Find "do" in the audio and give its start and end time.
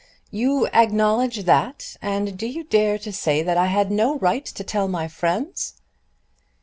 2.35-2.47